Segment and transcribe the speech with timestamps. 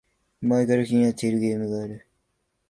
[0.41, 2.07] 前から気になってるゲームがある